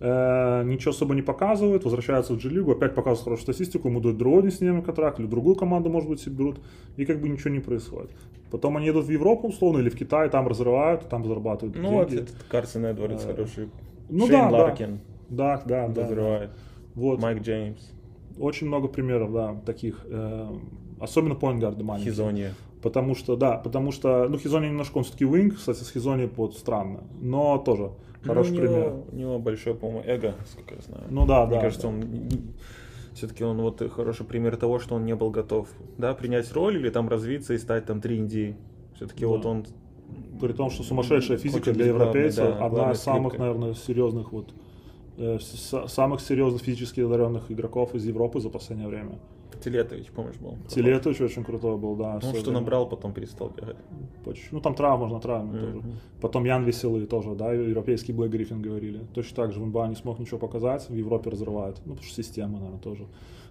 [0.01, 4.43] э, ничего особо не показывают, возвращаются в G-лигу, опять показывают хорошую статистику, ему дают другой
[4.43, 6.61] 10 контракт, или другую команду, может быть, себе берут,
[6.97, 8.11] и как бы ничего не происходит.
[8.51, 11.95] Потом они идут в Европу, условно, или в Китай, там разрывают, там зарабатывают ну, деньги.
[11.95, 13.71] Ну, вот этот Карсон Эдвардс а, хороший.
[14.09, 15.01] Ну Шейн да, Ларкин.
[15.29, 16.03] Да, да, да.
[16.03, 16.51] Разрывает.
[16.95, 17.23] Вот.
[17.23, 17.93] Майк Джеймс.
[18.41, 20.05] Очень много примеров, да, таких.
[20.07, 20.49] Э,
[20.99, 22.13] особенно поингарды маленькие.
[22.13, 22.51] Хизони.
[22.83, 26.57] Потому что, да, потому что, ну, Хизони немножко, он все-таки винг, кстати, с Хизони вот
[26.57, 27.91] странно, но тоже
[28.23, 28.95] хороший ну, у него, пример.
[29.13, 31.05] У него большое, по-моему, эго, сколько я знаю.
[31.11, 31.61] Ну да, Мне да.
[31.61, 31.89] кажется, да.
[31.89, 32.05] он
[33.13, 36.89] все-таки он вот хороший пример того, что он не был готов, да, принять роль или
[36.89, 38.57] там развиться и стать там 3
[38.97, 39.29] Все-таки да.
[39.29, 39.67] вот он
[40.41, 43.47] при том, что сумасшедшая физика для европейца, да, одна из самых, скрипка.
[43.47, 44.55] наверное, серьезных вот
[45.87, 49.19] самых серьезных физически одаренных игроков из Европы за последнее время.
[49.61, 50.57] Телетович, помнишь, был?
[50.69, 52.19] Телетович очень крутой был, да.
[52.23, 53.77] Ну, что набрал, потом перестал бегать.
[54.51, 55.73] Ну, там травма на травме mm-hmm.
[55.73, 55.83] тоже.
[56.21, 59.01] Потом Ян Веселый тоже, да, европейский Блэк Гриффин говорили.
[59.15, 61.77] Точно так же в НБА не смог ничего показать, в Европе разрывает.
[61.85, 63.07] Ну, потому что система, наверное, тоже.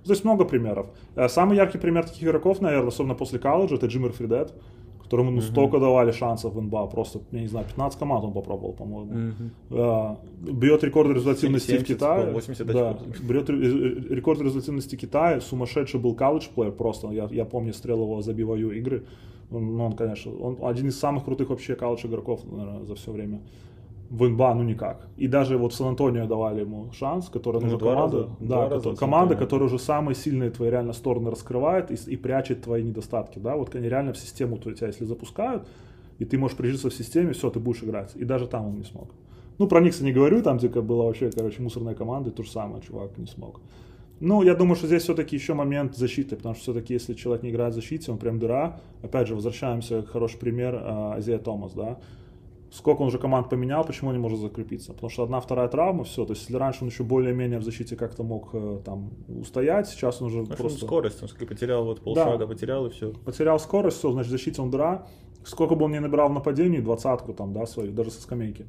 [0.06, 0.88] То есть много примеров.
[1.16, 4.54] Э, самый яркий пример таких игроков, наверное, особенно после колледжа, это Джиммер Фридет
[5.10, 8.74] которому ну, столько давали шансов в НБА, просто, я не знаю, 15 команд он попробовал,
[8.74, 9.34] по-моему.
[9.72, 10.18] Mm-hmm.
[10.54, 12.32] Бьет рекорд результативности 70, в Китае.
[12.32, 18.22] 80 да, берет рекорд результативности Китая, сумасшедший был колледж-плеер просто, я, я помню, стрел его
[18.22, 19.04] забиваю игры.
[19.50, 23.42] Ну, он, конечно, он один из самых крутых вообще колледж игроков, наверное, за все время
[24.10, 25.08] в НБА ну никак.
[25.18, 29.36] И даже вот в Сан-Антонио давали ему шанс, которая ну, команда, раза, да, раза команда,
[29.36, 33.76] которая уже самые сильные твои реально стороны раскрывает и, и прячет твои недостатки, да, вот
[33.76, 35.68] они реально в систему тебя, если запускают,
[36.18, 38.16] и ты можешь прижиться в системе, все, ты будешь играть.
[38.16, 39.10] И даже там он не смог.
[39.60, 42.50] Ну, про Никса не говорю, там, где была вообще, короче, мусорная команда, и то же
[42.50, 43.62] самое, чувак не смог.
[44.20, 47.52] Ну, я думаю, что здесь все-таки еще момент защиты, потому что все-таки, если человек не
[47.52, 48.82] играет в защите, он прям дыра.
[49.02, 52.00] Опять же, возвращаемся, хороший пример, Азия Томас, да
[52.72, 54.94] сколько он уже команд поменял, почему он не может закрепиться.
[54.94, 56.26] Потому что одна, вторая травма, все.
[56.26, 60.22] То есть, если раньше он еще более-менее в защите как-то мог э, там устоять, сейчас
[60.22, 60.86] он уже а просто...
[60.86, 62.48] скорость, он потерял вот полшага, да.
[62.48, 63.12] потерял и все.
[63.26, 65.08] Потерял скорость, все, значит, в защите он дыра.
[65.44, 68.66] Сколько бы он ни набирал в нападении, двадцатку там, да, свою, даже со скамейки.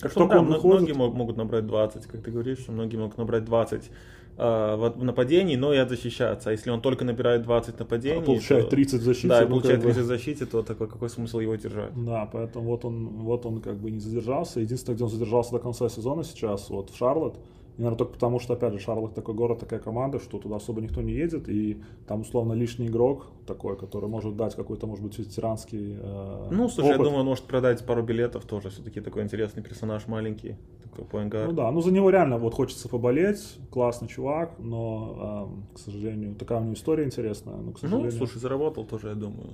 [0.00, 2.96] Как Что, только да, он выходит, многие мог- могут набрать 20, как ты говоришь, многие
[2.96, 3.92] могут набрать 20 а,
[4.36, 6.48] в, в нападении, но и защищаться.
[6.50, 9.44] А если он только набирает 20 нападений, А получает то- 30 в защите, Да, и
[9.44, 11.92] ну, получает бы- 30 в защите, то такой, какой смысл его держать?
[12.04, 14.60] Да, поэтому вот он, вот он как бы не задержался.
[14.60, 17.36] Единственное, где он задержался до конца сезона сейчас, вот в Шарлотт.
[17.78, 20.80] И, наверное, только потому, что, опять же, Шарлотт такой город, такая команда, что туда особо
[20.82, 25.18] никто не едет, и там, условно, лишний игрок такой, который может дать какой-то, может быть,
[25.18, 27.04] ветеранский э, Ну, слушай, я опыт.
[27.06, 28.68] думаю, он может продать пару билетов тоже.
[28.68, 31.48] Все-таки такой интересный персонаж маленький, такой поингард.
[31.48, 36.34] Ну да, ну за него реально вот хочется поболеть, классный чувак, но, эм, к сожалению,
[36.34, 38.12] такая у него история интересная, но, к Ну, сожалению...
[38.12, 39.48] слушай, заработал тоже, я думаю,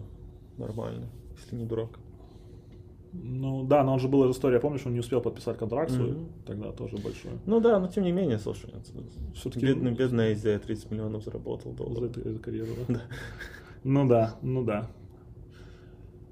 [0.57, 1.07] нормально,
[1.41, 1.91] если не дурак.
[3.13, 6.29] Ну да, но он же была история, помнишь, он не успел подписать контракт свой, Мгм.
[6.47, 7.33] тогда тоже большой.
[7.47, 8.71] Ну да, но тем не менее, слушай,
[9.35, 12.15] Всё-таки бедный, бедный AZ 30 миллионов заработал За, долларов.
[12.15, 13.01] за карьеру, да?
[13.85, 14.89] Ну да, ну да.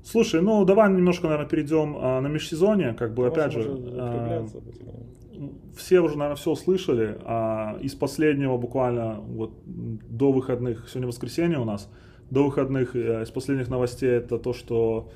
[0.05, 3.62] Слушай, ну давай немножко, наверное, перейдем а, на межсезонье, как бы, опять же,
[3.95, 4.47] а,
[5.77, 7.19] все уже, наверное, все услышали.
[7.25, 11.91] а, из последнего буквально вот до выходных, сегодня воскресенье у нас,
[12.31, 15.11] до выходных э, из последних новостей это то, что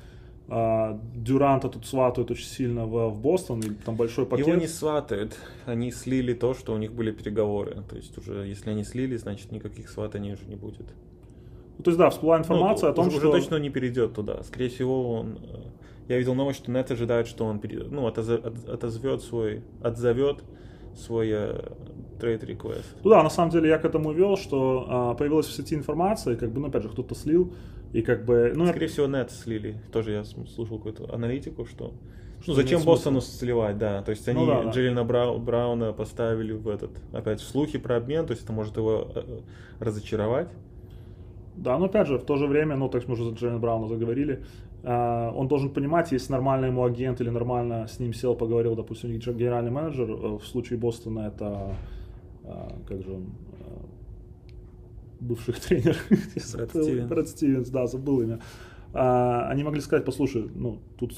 [1.15, 4.45] Дюранта тут сватают очень сильно в, в Бостон, и там большой пакет.
[4.47, 7.83] Его не сватают, они слили то, что у них были переговоры.
[7.89, 10.87] То есть уже, если они слили, значит никаких сватаний уже не будет.
[11.77, 13.29] Ну, то есть, да, всплыла информация Ну, о том, уже, что...
[13.29, 14.43] уже точно не перейдет туда.
[14.43, 15.39] Скорее всего, он...
[15.41, 15.61] э,
[16.09, 20.43] Я видел новость, что Нет ожидает, что он пере- ну, отозов- от- отозвет свой, отзовет
[20.95, 21.71] свой э,
[22.19, 22.85] трейд request.
[23.03, 26.35] Ну да, на самом деле я к этому вел, что а, появилась в сети информация,
[26.35, 27.53] и как бы, ну опять же, кто-то слил,
[27.93, 29.81] и как бы, ну, Скорее всего, Нет слили.
[29.91, 31.93] Тоже я слушал какую-то аналитику, что...
[32.41, 34.01] Что Ну, зачем Бостону сливать, да.
[34.01, 34.69] То есть они Ну да, да.
[34.71, 38.77] Джиллина Брау- Брауна поставили в этот, опять, в слухи про обмен, то есть это может
[38.77, 39.39] его э, э,
[39.79, 40.49] разочаровать.
[41.55, 43.87] Да, но опять же, в то же время, ну, так мы уже за Джейн Брауна
[43.87, 44.43] заговорили,
[44.83, 49.71] он должен понимать, если нормально ему агент или нормально с ним сел, поговорил, допустим, генеральный
[49.71, 51.75] менеджер, э, в случае Бостона это,
[52.43, 53.85] а, как же он, а,
[55.19, 55.97] бывший тренер.
[57.07, 58.39] Брэд Стивенс, да, забыл имя.
[58.93, 61.13] А, они могли сказать, послушай, ну, тут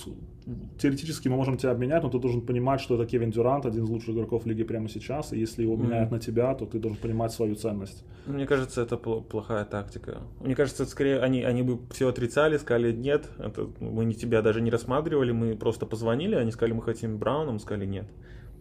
[0.77, 3.89] теоретически мы можем тебя обменять, но ты должен понимать, что это Кевин Дюрант, один из
[3.89, 6.15] лучших игроков лиги прямо сейчас, и если его меняют Мгм.
[6.15, 8.03] на тебя, то ты должен понимать свою ценность.
[8.27, 10.21] Мне кажется, это пл- плохая тактика.
[10.41, 14.41] Мне кажется, это скорее они, они бы все отрицали, сказали, нет, это, мы не тебя
[14.41, 18.05] даже не рассматривали, мы просто позвонили, они сказали, мы хотим Брауна, мы сказали, нет,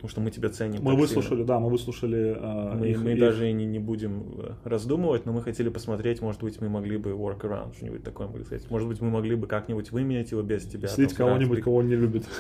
[0.03, 0.83] потому что мы тебя ценим.
[0.83, 1.45] Мы так выслушали, сильно».
[1.47, 5.33] да, мы выслушали э, Мы, их- мы их- даже не, не будем э, раздумывать, но
[5.33, 8.69] мы хотели посмотреть, может быть, мы могли бы work around, что-нибудь такое могли сказать.
[8.69, 10.89] Может быть, мы могли бы как-нибудь выменять его без тебя.
[10.89, 12.25] слить кого-нибудь, кого он не любит.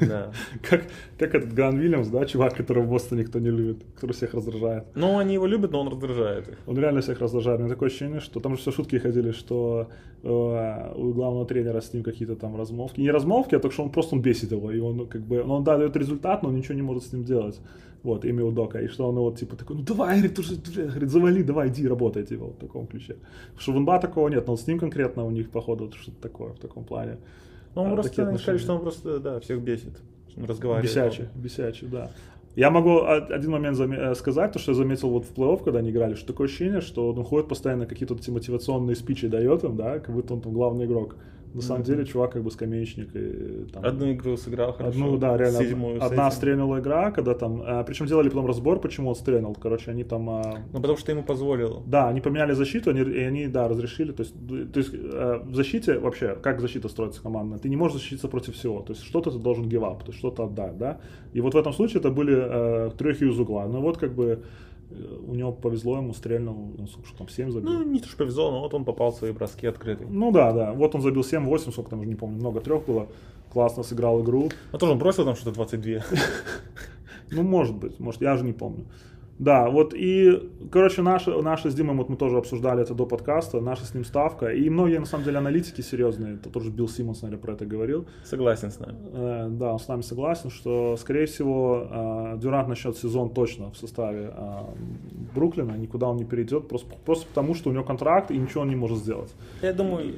[0.00, 0.30] Да.
[0.62, 0.84] Как,
[1.18, 4.84] как этот Гран Вильямс, да, чувак, которого в Бостоне никто не любит, который всех раздражает.
[4.94, 6.58] Ну, они его любят, но он раздражает их.
[6.66, 7.58] Он реально всех раздражает.
[7.58, 9.88] У меня такое ощущение, что там же все шутки ходили, что
[10.22, 13.00] э, у главного тренера с ним какие-то там размолвки.
[13.00, 14.70] Не размолвки, а только что он просто он бесит его.
[14.70, 17.24] И он как бы, он да, дает результат, но он ничего не может с ним
[17.24, 17.60] делать.
[18.02, 18.80] Вот, имя у Дока.
[18.80, 21.42] И что он вот типа такой, ну давай, говорит, ты же, ты же», говорит, завали,
[21.42, 23.16] давай, иди, работай, типа, вот в таком ключе.
[23.56, 26.52] В Шувенба такого нет, но вот с ним конкретно у них, походу, вот что-то такое
[26.52, 27.18] в таком плане.
[27.74, 30.00] Ну, он А, просто, они сказали, что он просто, да, всех бесит.
[30.36, 30.88] Он разговаривает.
[30.88, 32.10] Бесячий, бесячий, да.
[32.56, 35.90] Я могу один момент э, сказать, то, что я заметил вот в плей-офф, когда они
[35.90, 40.00] играли, что такое ощущение, что он ходит постоянно какие-то эти мотивационные спичи дает им, да,
[40.00, 41.16] как будто он там главный игрок.
[41.54, 43.14] На самом деле чувак как бы скамеечник.
[43.14, 44.90] И, там, Одну игру сыграл хорошо.
[44.98, 45.58] Одну, да, реально.
[45.58, 47.62] Седьмую одна стрельнула игра, когда там...
[47.64, 49.54] а, причем делали потом разбор, почему он стрельнул.
[49.54, 50.28] Короче, они там...
[50.30, 51.82] а, Ну, потому что ему позволил.
[51.86, 54.12] да, они поменяли защиту, они, и они, да, разрешили.
[54.12, 54.34] То есть,
[54.72, 57.58] то есть э, в защите вообще, как защита строится командная?
[57.58, 58.80] Ты не можешь защититься против всего.
[58.82, 61.00] То есть что-то ты должен give up, то есть что-то отдать, да?
[61.32, 63.66] И вот в этом случае это были э, трехи из угла.
[63.66, 64.42] Ну вот как бы
[64.90, 67.70] у него повезло, ему стрельнул, ну, сколько там, 7 забил.
[67.70, 70.08] Ну, не то, что повезло, но вот он попал в свои броски открытые.
[70.08, 70.72] Ну да, да.
[70.72, 73.08] Вот он забил 7-8, сколько там уже не помню, много трех было.
[73.52, 74.50] Классно сыграл игру.
[74.72, 76.00] Ну, тоже он бросил там что-то 22.
[77.30, 78.86] Ну, может быть, может, я же не помню.
[79.38, 83.60] Да, вот и, короче, наша, наша с Димой, вот мы тоже обсуждали это до подкаста,
[83.60, 87.22] наша с ним ставка, и многие, на самом деле, аналитики серьезные, это тоже Билл Симмонс,
[87.22, 88.98] наверное, про это говорил, Согласен с нами.
[89.12, 93.76] Э, да, он с нами согласен, что, скорее всего, э, Дюрант начнет сезон точно в
[93.76, 94.60] составе э,
[95.34, 98.68] Бруклина, никуда он не перейдет, просто, просто потому, что у него контракт, и ничего он
[98.68, 99.34] не может сделать.
[99.62, 100.14] Я думаю,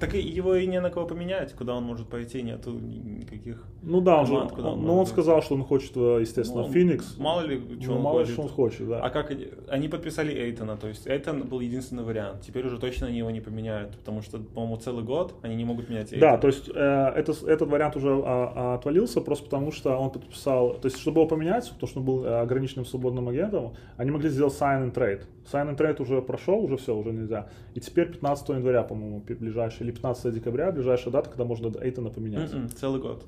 [0.00, 3.64] так его и не на кого поменять, куда он может пойти, нету никаких.
[3.82, 6.18] Ну да, он же, команд, куда он- он но он сказал, что он хочет, э,
[6.20, 7.16] естественно, Ну, в Феникс.
[7.18, 8.32] Мало ли, что Ну, он мало хочет.
[8.32, 9.00] что он хочет, да.
[9.00, 9.30] А как
[9.68, 12.40] они- подписали Эйтона, то есть Эйтон был единственный вариант.
[12.40, 15.88] Теперь уже точно они его не поменяют, потому что, по-моему, целый год они не могут
[15.88, 16.32] менять Эйтона.
[16.32, 16.72] Да, то есть э,
[17.16, 21.20] это, этот вариант уже а, а, отвалился просто потому, что он подписал, то есть чтобы
[21.20, 24.94] его поменять, потому что он был э, ограниченным свободным агентом, они могли сделать sign and
[24.94, 25.22] trade.
[25.52, 27.48] Sign and trade уже прошел, уже все, уже нельзя.
[27.74, 32.52] И теперь 15 января, по-моему, ближайший, или 15 декабря, ближайшая дата, когда можно Эйтона поменять.
[32.52, 33.24] М-м, целый год.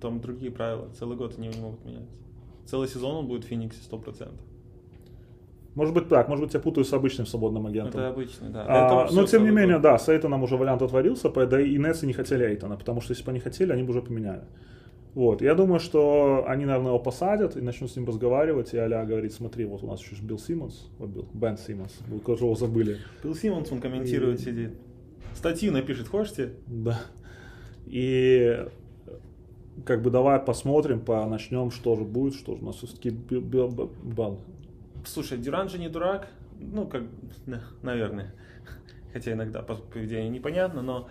[0.00, 0.88] там другие правила.
[0.98, 2.10] Целый год они не могут меняться.
[2.66, 4.30] Целый сезон он будет в Фениксе 100%.
[5.74, 8.00] Может быть так, может быть я путаю с обычным свободным агентом.
[8.00, 8.64] Это обычный, да.
[8.68, 11.76] А, но всё тем не целый менее, да, с Эйтоном уже вариант отворился, да и
[11.78, 14.42] Нетсы не хотели Эйтона, потому что если бы они хотели, они бы уже поменяли.
[15.14, 19.04] Вот, я думаю, что они, наверное, его посадят и начнут с ним разговаривать, и Аля
[19.04, 22.98] говорит, смотри, вот у нас еще Билл Симмонс, вот Билл, Бен Симмонс, вы которого забыли.
[23.22, 24.70] Билл Симмонс, он комментирует, И- сидит.
[25.34, 26.54] Статью напишет, хочете?
[26.66, 27.00] Да.
[27.86, 28.66] И
[29.84, 34.40] как бы давай посмотрим, по начнем, что же будет, что же у нас все-таки бал.
[35.04, 36.28] Слушай, Дюран же не дурак.
[36.58, 37.02] Ну, как,
[37.82, 38.34] наверное.
[39.12, 41.08] Хотя иногда по поведению непонятно, но...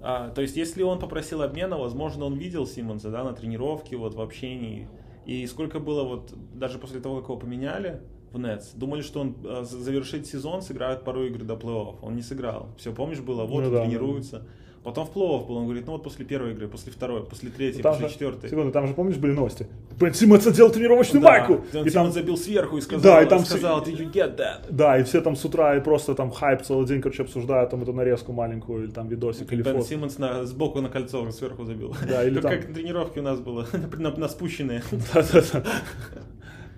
[0.00, 4.14] а, то есть, если он попросил обмена, возможно, он видел Симмонса, да, на тренировке, вот
[4.14, 4.88] в общении.
[5.26, 8.00] И сколько было вот, даже после того, как его поменяли
[8.34, 11.96] в Нетс, думали, что он за- завершит сезон, сыграет пару игр до плей-офф.
[12.02, 12.68] Он не сыграл.
[12.76, 14.42] Все, помнишь, было, вот Ну да, тренируется.
[14.82, 17.80] Потом в плей-офф был, он говорит, ну вот после первой игры, после второй, после третьей,
[17.80, 18.50] Там после же, четвертой.
[18.50, 19.66] секунду, там же, помнишь, были новости?
[19.98, 21.64] Бен Симмонс одел тренировочную Да, майку.
[21.74, 24.66] Он И там, забил сверху и сказал, Да, и там сказал, did you get that?
[24.68, 27.82] да, и все там с утра и просто там хайп целый день, короче, обсуждают там
[27.82, 29.88] эту нарезку маленькую или там видосик или Бен фото.
[29.88, 31.96] Симмонс на, сбоку на кольцо сверху забил.
[32.06, 33.66] Да, или Как- там- Как на тренировке у нас было,
[33.98, 34.82] на, на спущенные.
[35.14, 35.64] Да-да-да.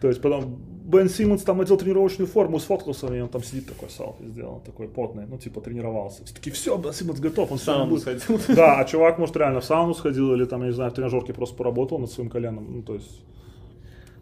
[0.00, 3.90] То есть потом Бен Симмонс там одел тренировочную форму, сфоткался, и он там сидит такой
[3.90, 6.24] селфи сделал, такой потный, ну типа тренировался.
[6.24, 8.02] Все таки все, Бен Симмонс готов, он будет».
[8.02, 8.40] сходил.
[8.54, 11.34] Да, а чувак, может, реально в сауну сходил или там, я не знаю, в тренажерке
[11.34, 12.66] просто поработал над своим коленом.
[12.72, 13.24] Ну, то есть,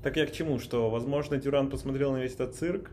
[0.03, 2.91] Так я к чему, что, возможно, Дюран посмотрел на весь этот цирк,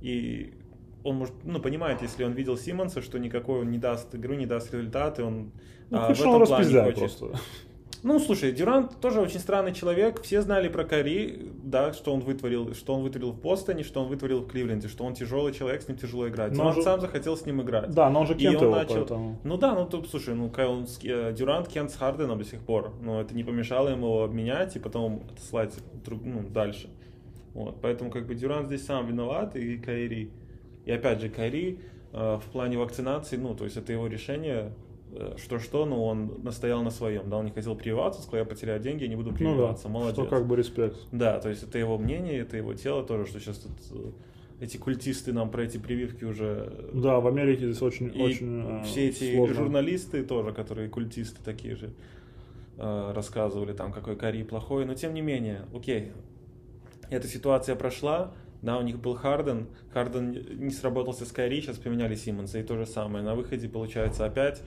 [0.00, 0.54] и
[1.02, 4.46] он может, ну, понимает, если он видел Симмонса, что никакой он не даст игру, не
[4.46, 5.50] даст результаты, он
[5.90, 6.98] ну, а, в этом плане хочет.
[6.98, 7.40] просто.
[8.02, 10.22] Ну, слушай, Дюрант тоже очень странный человек.
[10.22, 14.08] Все знали про Кари, да, что он вытворил, что он вытворил в Бостоне, что он
[14.08, 16.52] вытворил в Кливленде, что он тяжелый человек, с ним тяжело играть.
[16.52, 17.90] Но Но он же- сам захотел с ним играть.
[17.90, 19.38] Да, но он же кент он его, начал- поэтому...
[19.44, 22.94] Ну да, ну тут, слушай, ну он э, Дюрант Кент с Харденом до сих пор.
[23.02, 26.88] Но это не помешало ему обменять и потом отослать друг- ну, дальше.
[27.52, 30.30] Вот, поэтому как бы Дюрант здесь сам виноват и Кайри.
[30.86, 31.80] И опять же, Кайри
[32.12, 34.72] э, в плане вакцинации, ну, то есть это его решение,
[35.36, 39.02] что-что, но он настоял на своем, да, он не хотел прививаться, сказал, я потеряю деньги,
[39.02, 40.14] я не буду Ну прививаться, да, молодец.
[40.14, 40.96] что как бы респект.
[41.12, 44.10] Да, то есть это его мнение, это его тело тоже, что сейчас тут э,
[44.64, 48.80] эти культисты нам про эти прививки уже э, Да, в Америке здесь очень, и очень
[48.80, 49.54] э, все эти сложно.
[49.54, 51.90] журналисты тоже, которые культисты такие же,
[52.76, 54.84] рассказывали там, какой Кари плохой.
[54.86, 56.12] Но тем не менее, окей,
[57.10, 62.14] эта ситуация прошла, да, у них был Харден, Харден не сработался с Кари, сейчас поменяли
[62.14, 63.24] Симмонса, и то же самое.
[63.24, 64.62] На выходе получается опять,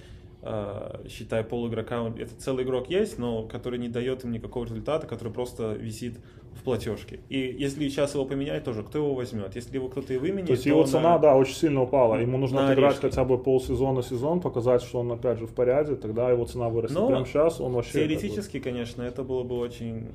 [1.08, 5.32] считай, полуигрока, он- это целый игрок есть, но который не дает им никакого результата, который
[5.34, 6.20] просто висит
[6.54, 7.22] в платежке.
[7.30, 9.56] И если сейчас его поменять тоже, кто его возьмет?
[9.56, 12.16] Если его кто-то и выменит, То есть то его на- цена, да, очень сильно упала.
[12.16, 13.06] Ему нужно на отыграть орешки.
[13.06, 16.98] хотя бы полсезона, сезон, показать, что он опять же в порядке, тогда его цена вырастет.
[16.98, 17.94] Но Прямо сейчас он вообще...
[17.94, 20.10] Теоретически, конечно, это было бы очень...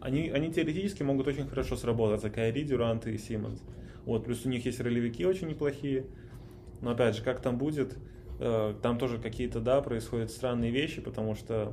[0.00, 2.30] Они, они теоретически могут очень хорошо сработаться.
[2.30, 3.60] Кайри, Дюрант и Симмонс.
[4.06, 6.06] Вот, плюс у них есть ролевики очень неплохие.
[6.80, 7.96] Но опять же, как там будет, э,
[8.82, 11.72] там тоже какие-то, да, происходят странные вещи, потому что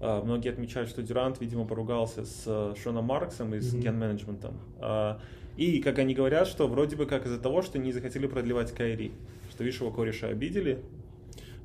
[0.00, 3.82] э, многие отмечают, что Дюрант, видимо, поругался с э, Шоном Марксом и с Мгм.
[3.82, 4.54] ген-менеджментом.
[4.80, 5.20] А,
[5.56, 9.12] и, как они говорят, что вроде бы как из-за того, что не захотели продлевать Кайри.
[9.50, 10.78] Что, видишь, его кореша обидели,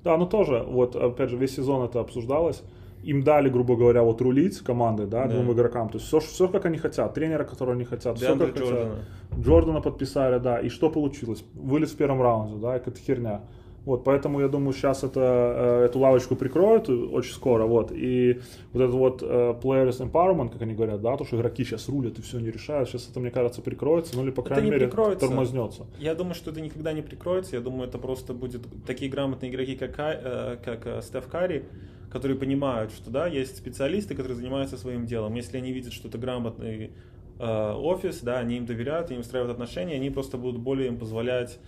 [0.04, 2.62] Да, ну тоже, вот опять же, весь сезон это обсуждалось.
[3.04, 5.34] Им дали, грубо говоря, вот рулить команды, да, Да.
[5.34, 5.90] двум игрокам.
[5.90, 7.14] То есть все, все как они хотят.
[7.16, 8.18] Тренера, которого они хотят.
[8.18, 8.96] Все как Джордана.
[9.32, 9.46] хотят.
[9.46, 10.60] Джордана подписали, да.
[10.60, 11.44] И что получилось?
[11.56, 13.42] Вылез в первом раунде, да, это херня.
[13.86, 18.42] Вот, поэтому я думаю, сейчас это, э, эту лавочку прикроют очень скоро, вот, и
[18.74, 19.26] вот этот вот э,
[19.62, 22.90] players empowerment, как они говорят, да, то, что игроки сейчас рулят и все не решают,
[22.90, 25.28] сейчас это, мне кажется, прикроется, ну или, по крайней не мере, прикроется.
[25.28, 25.86] тормознется.
[26.00, 27.56] Я думаю, что это никогда не прикроется.
[27.56, 31.66] Я думаю, это просто будет такие грамотные игроки, как, э, как Стеф Карри,
[32.12, 35.36] которые понимают, что да, есть специалисты, которые занимаются своим делом.
[35.36, 36.92] Если они видят, что это грамотный
[37.38, 41.60] офис, да, они им доверяют, они устраивают отношения, они просто будут более им позволять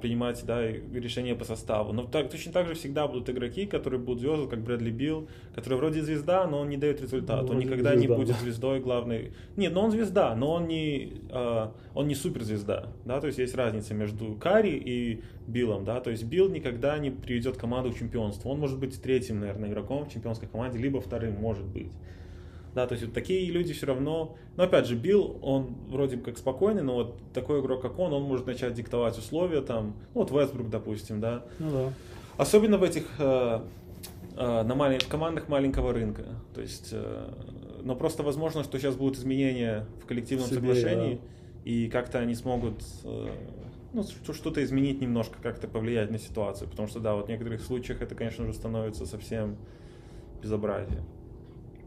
[0.00, 1.92] принимать да, решения по составу.
[1.92, 5.74] Но так, точно так же всегда будут игроки, которые будут звезды, как Брэдли Билл, который
[5.74, 7.42] вроде звезда, но он не дает результат.
[7.42, 8.42] Ну, он никогда звезда, не будет да.
[8.42, 9.32] звездой главной.
[9.56, 13.54] Нет, но он звезда, но он не, э, он не суперзвезда, да, то есть есть
[13.54, 18.50] разница между Карри и Биллом, да, то есть Билл никогда не приведет команду к чемпионству,
[18.50, 21.92] он может быть третьим, наверное, игроком в чемпионской команде, либо вторым, может быть.
[22.74, 24.36] Да, то есть вот такие люди все равно...
[24.56, 28.22] Но опять же, Билл, он вроде как спокойный, но вот такой игрок, как он, он
[28.22, 31.44] может начать диктовать условия там, ну, вот Вестбрук, допустим, да.
[31.58, 31.92] Ну да.
[32.36, 33.60] Особенно в этих э,
[34.36, 36.24] э, на малень- в командах маленького рынка.
[36.54, 37.28] То есть, э,
[37.82, 41.20] но просто возможно, что сейчас будут изменения в коллективном Себе, соглашении,
[41.64, 43.28] и как-то они смогут э,
[43.92, 46.70] ну, что- что-то изменить немножко, как-то повлиять на ситуацию.
[46.70, 49.56] Потому что, да, вот в некоторых случаях это, конечно же, становится совсем
[50.40, 51.04] безобразием.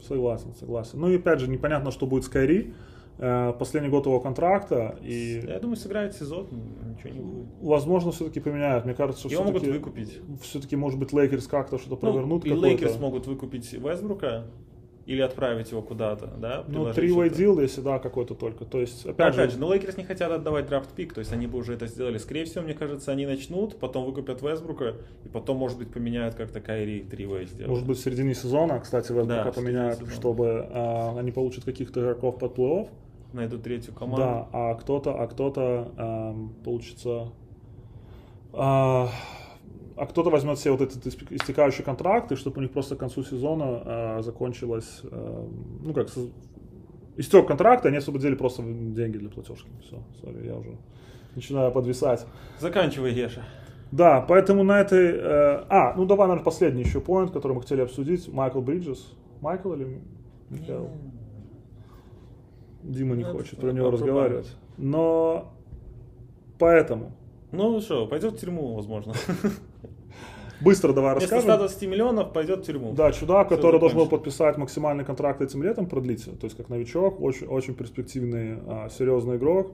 [0.08, 1.00] Согласен, согласен.
[1.00, 2.74] Ну и опять же, непонятно, что будет с Кайри.
[3.20, 6.48] Э, Последний год его контракта, и Я думаю, сыграет сезон,
[6.90, 7.46] ничего не будет.
[7.62, 8.86] возможно все-таки поменяют.
[8.86, 10.20] Мне кажется, Его могут выкупить.
[10.42, 12.46] все-таки может быть Лейкерс как-то что-то Ну, провернут.
[12.46, 12.52] и.
[12.52, 14.46] Лейкерс могут выкупить Вестбрука
[15.06, 16.64] или отправить его куда-то, да?
[16.68, 17.44] Ну, предложить three way что-то.
[17.44, 18.64] deal, если да, какой-то только.
[18.66, 21.34] То есть, Ну, опять, Опять же, же, но Лейкерс не хотят отдавать драфт-пик, то есть
[21.34, 22.18] они бы уже это сделали.
[22.18, 24.94] Скорее всего, мне кажется, они начнут, потом выкупят Вестбрука,
[25.26, 27.70] и потом, может быть, поменяют как-то Кайри three way сделают.
[27.70, 32.40] может быть, в середине сезона, кстати, в Да, поменяют, чтобы а, они получат каких-то игроков
[32.40, 32.90] под плей-офф.
[33.34, 34.22] Найдут третью команду.
[34.22, 37.32] Да, а кто-то, а кто-то ам, получится,
[38.54, 39.10] а,
[39.96, 43.24] а кто-то возьмет все вот эти исп- истекающие контракты, чтобы у них просто к концу
[43.24, 45.50] сезона а, закончилось, а,
[45.84, 46.08] ну как,
[47.18, 49.70] истек контракт, и они освободили просто деньги для платежки.
[49.82, 50.78] Все, сори, я уже
[51.36, 52.26] начинаю подвисать.
[52.60, 53.44] Заканчивай, Геша.
[53.92, 55.12] Да, поэтому на этой...
[55.14, 58.28] э, а, ну давай, наверное, последний еще поинт, который мы хотели обсудить.
[58.28, 59.14] Майкл Бриджес.
[59.40, 60.02] Майкл или
[60.50, 60.90] Михаил?
[62.82, 64.52] Дима не Ну, хочет про него разговаривать.
[64.78, 65.54] Но
[66.58, 67.12] поэтому
[67.52, 69.14] Ну что, пойдет в тюрьму, возможно.
[70.64, 71.60] быстро давай Вместо расскажем.
[71.68, 72.94] 120 миллионов пойдет в тюрьму.
[72.94, 76.32] Да, чудак, который должен был подписать максимальный контракт этим летом, продлиться.
[76.32, 79.74] То есть как новичок, очень, очень перспективный, а, серьезный игрок.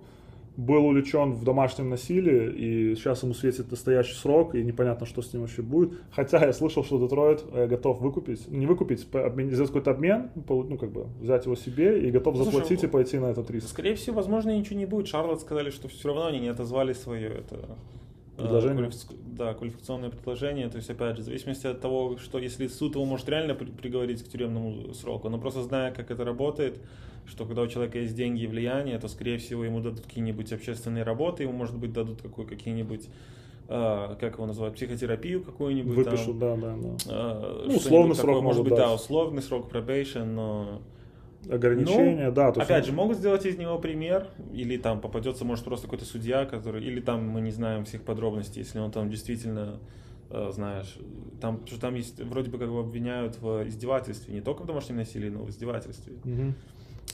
[0.58, 2.52] Был увлечен в домашнем насилии,
[2.92, 5.94] и сейчас ему светит настоящий срок, и непонятно, что с ним вообще будет.
[6.12, 10.78] Хотя я слышал, что Детройт э, готов выкупить, не выкупить, обмен- сделать какой-то обмен, ну
[10.78, 13.70] как бы взять его себе, и готов Ну, слушай, заплатить и пойти на этот риск.
[13.70, 15.08] Скорее всего, возможно, ничего не будет.
[15.08, 17.78] Шарлот сказали, что все равно они не отозвали свое это
[18.44, 18.78] Предложение?
[18.88, 20.68] квалифи- Да, квалификационное предложение.
[20.70, 23.72] То есть, опять же, в зависимости от того, что если суд его может реально при-
[23.72, 26.80] приговорить к тюремному сроку, но просто зная, как это работает,
[27.26, 31.04] что когда у человека есть деньги и влияние, то, скорее всего, ему дадут какие-нибудь общественные
[31.04, 33.08] работы, ему, может быть, дадут какой, какие-нибудь,
[33.68, 36.04] э, как его называют, психотерапию какую-нибудь.
[36.04, 36.14] там.
[36.16, 36.90] Выпишут, да, да, да.
[37.08, 39.00] Э, Ну, условный срок такое, может быть, да, дать.
[39.00, 40.82] условный срок probation, но
[41.50, 42.52] Ограничения, ну, да.
[42.52, 45.88] то есть Опять он- же, могут сделать из него пример, или там попадется, может, просто
[45.88, 49.80] какой-то судья, который, или там мы не знаем всех подробностей, если он там действительно,
[50.30, 50.98] э, знаешь,
[51.40, 54.98] там, что там есть, вроде бы как его обвиняют в издевательстве, не только в домашнем
[54.98, 56.14] насилии, но в издевательстве.
[56.24, 56.56] Мгм.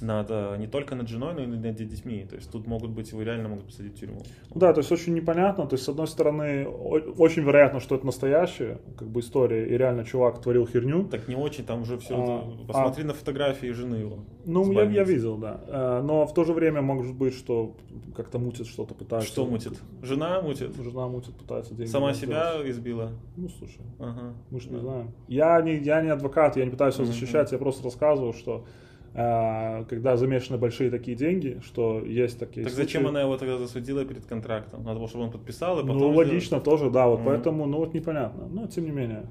[0.02, 2.26] Над, э, не только над женой, но и над детьми.
[2.30, 4.22] То есть тут могут быть, его реально могут посадить в тюрьму.
[4.54, 5.66] Да, то есть очень непонятно.
[5.68, 10.04] То есть, с одной стороны, очень вероятно, что это настоящая как бы история, и реально
[10.04, 11.06] чувак творил херню.
[11.06, 12.16] Так не очень, там уже все.
[12.18, 14.20] А, посмотри на фотографии жены его.
[14.46, 15.62] Ну, я, я видел, да.
[15.68, 17.76] Э, Но в то же время может быть, что
[18.16, 19.30] как-то мутит что-то, пытается.
[19.30, 19.80] Что мутит?
[20.02, 20.76] Жена мутит?
[20.76, 21.90] Жена мутит, пытается деньги.
[21.90, 22.36] Сама сделать.
[22.36, 23.12] себя избила?
[23.38, 24.34] Ну, слушай, Ага.
[24.52, 24.82] мы же не Да.
[24.82, 25.12] знаем.
[25.28, 28.66] Я не, я не адвокат, я не пытаюсь его защищать, я просто рассказываю, что
[29.16, 32.86] когда замешаны большие такие деньги, что есть такие Так случаи.
[32.86, 34.84] зачем она его тогда засудила перед контрактом?
[34.84, 35.98] Надо было, чтобы он подписал, и потом...
[36.00, 37.26] Ну, логично тоже, да, вот Мгм.
[37.28, 38.48] поэтому, ну, вот непонятно.
[38.48, 39.30] Но, тем не менее,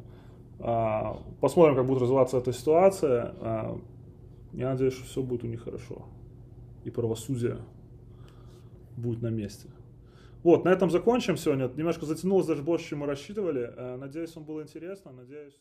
[0.58, 3.34] а, посмотрим, как будет развиваться эта ситуация.
[3.40, 3.78] А,
[4.54, 6.06] я надеюсь, что все будет у них хорошо.
[6.84, 7.58] И правосудие
[8.96, 9.68] будет на месте.
[10.42, 11.70] Вот, на этом закончим сегодня.
[11.76, 13.70] Немножко затянулось даже больше, чем мы рассчитывали.
[13.98, 15.12] Надеюсь, вам было интересно.
[15.12, 15.60] Надеюсь...